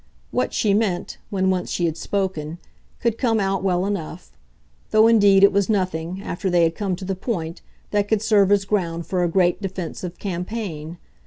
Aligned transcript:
What 0.31 0.51
she 0.51 0.73
meant 0.73 1.19
when 1.29 1.51
once 1.51 1.69
she 1.69 1.85
had 1.85 1.95
spoken 1.95 2.57
could 2.99 3.19
come 3.19 3.39
out 3.39 3.61
well 3.61 3.85
enough; 3.85 4.31
though 4.89 5.07
indeed 5.07 5.43
it 5.43 5.51
was 5.51 5.69
nothing, 5.69 6.23
after 6.23 6.49
they 6.49 6.63
had 6.63 6.73
come 6.73 6.95
to 6.95 7.05
the 7.05 7.13
point, 7.13 7.61
that 7.91 8.07
could 8.07 8.23
serve 8.23 8.51
as 8.51 8.65
ground 8.65 9.05
for 9.05 9.23
a 9.23 9.27
great 9.29 9.61
defensive 9.61 10.17
campaign. 10.17 10.97